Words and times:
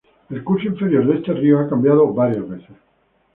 El 0.31 0.43
curso 0.43 0.65
inferior 0.65 1.05
de 1.05 1.17
este 1.19 1.31
río 1.31 1.59
ha 1.59 1.69
cambiado 1.69 2.11
varias 2.11 2.49
veces. 2.49 2.75